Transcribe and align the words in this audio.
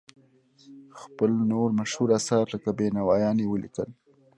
خپل 0.99 1.29
نور 1.51 1.69
مشهور 1.79 2.09
اثار 2.19 2.45
لکه 2.53 2.69
بینوایان 2.77 3.37
یې 3.41 3.47
ولیکل. 3.49 3.89